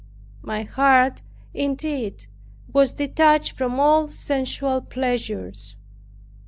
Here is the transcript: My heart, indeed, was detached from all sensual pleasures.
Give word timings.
My 0.41 0.63
heart, 0.63 1.21
indeed, 1.53 2.25
was 2.73 2.91
detached 2.93 3.51
from 3.51 3.79
all 3.79 4.07
sensual 4.07 4.81
pleasures. 4.81 5.75